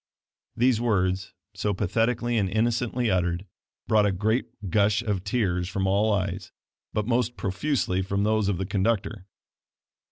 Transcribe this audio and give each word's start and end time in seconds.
These 0.57 0.81
words, 0.81 1.31
so 1.53 1.75
pathetically 1.75 2.35
and 2.35 2.49
innocently 2.49 3.11
uttered, 3.11 3.45
brought 3.87 4.07
a 4.07 4.11
great 4.11 4.47
gush 4.71 5.03
of 5.03 5.23
tears 5.23 5.69
from 5.69 5.85
all 5.85 6.11
eyes, 6.11 6.51
but 6.91 7.05
most 7.05 7.37
profusely 7.37 8.01
from 8.01 8.23
those 8.23 8.47
of 8.49 8.57
the 8.57 8.65
conductor. 8.65 9.27